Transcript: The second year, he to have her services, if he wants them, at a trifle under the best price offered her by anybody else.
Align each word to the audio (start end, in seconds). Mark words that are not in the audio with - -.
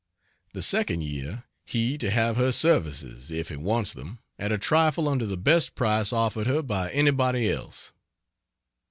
The 0.53 0.63
second 0.63 1.03
year, 1.03 1.43
he 1.63 1.95
to 1.99 2.09
have 2.09 2.35
her 2.37 2.51
services, 2.51 3.29
if 3.29 3.49
he 3.49 3.55
wants 3.55 3.93
them, 3.93 4.17
at 4.39 4.51
a 4.51 4.57
trifle 4.57 5.07
under 5.07 5.27
the 5.27 5.37
best 5.37 5.75
price 5.75 6.11
offered 6.11 6.47
her 6.47 6.63
by 6.63 6.89
anybody 6.91 7.51
else. 7.51 7.93